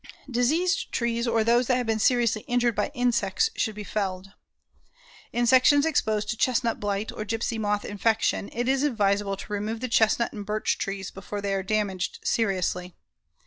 Diseased 0.31 0.91
trees 0.91 1.27
or 1.27 1.43
those 1.43 1.67
that 1.67 1.75
have 1.77 1.85
been 1.85 1.99
seriously 1.99 2.41
injured 2.47 2.73
by 2.73 2.89
insects 2.95 3.51
should 3.55 3.75
be 3.75 3.83
felled. 3.83 4.31
In 5.31 5.45
sections 5.45 5.85
exposed 5.85 6.27
to 6.31 6.37
chestnut 6.37 6.79
blight 6.79 7.11
or 7.11 7.23
gypsy 7.23 7.59
moth 7.59 7.85
infection, 7.85 8.49
it 8.51 8.67
is 8.67 8.81
advisable 8.81 9.37
to 9.37 9.53
remove 9.53 9.79
the 9.79 9.87
chestnut 9.87 10.33
and 10.33 10.43
birch 10.43 10.79
trees 10.79 11.11
before 11.11 11.39
they 11.39 11.53
are 11.53 11.61
damaged 11.61 12.17
seriously. 12.23 12.95